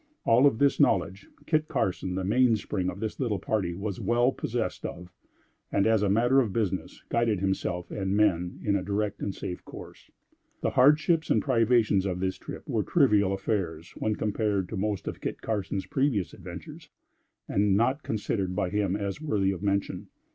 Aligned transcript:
All 0.25 0.47
of 0.47 0.57
this 0.57 0.79
knowledge, 0.79 1.27
Kit 1.45 1.67
Carson, 1.67 2.15
the 2.15 2.23
mainspring 2.23 2.89
of 2.89 2.99
this 2.99 3.19
little 3.19 3.37
party, 3.37 3.75
was 3.75 3.99
well 4.01 4.31
possessed 4.31 4.83
of, 4.83 5.11
and, 5.71 5.85
as 5.85 6.01
a 6.01 6.09
matter 6.09 6.39
of 6.39 6.51
business, 6.51 7.03
guided 7.09 7.39
himself 7.39 7.91
and 7.91 8.17
men 8.17 8.59
in 8.63 8.75
a 8.75 8.81
direct 8.81 9.21
and 9.21 9.31
safe 9.35 9.63
course. 9.63 10.09
The 10.61 10.71
hardships 10.71 11.29
and 11.29 11.39
privations 11.39 12.07
of 12.07 12.19
this 12.19 12.39
trip 12.39 12.67
were 12.67 12.81
trivial 12.81 13.31
affairs 13.31 13.91
when 13.91 14.15
compared 14.15 14.69
to 14.69 14.75
most 14.75 15.07
of 15.07 15.21
Kit 15.21 15.39
Carson's 15.43 15.85
previous 15.85 16.33
adventures, 16.33 16.89
and 17.47 17.77
not 17.77 18.01
considered 18.01 18.55
by 18.55 18.71
him 18.71 18.95
as 18.95 19.21
worthy 19.21 19.51
of 19.51 19.61
mention. 19.61 20.07